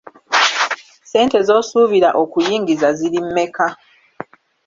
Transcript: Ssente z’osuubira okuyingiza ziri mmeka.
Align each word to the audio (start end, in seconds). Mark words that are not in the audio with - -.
Ssente 1.05 1.37
z’osuubira 1.47 2.09
okuyingiza 2.23 2.87
ziri 2.97 3.19
mmeka. 3.27 3.67